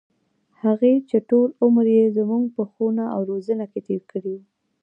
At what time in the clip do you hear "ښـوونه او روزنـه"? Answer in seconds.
2.71-3.65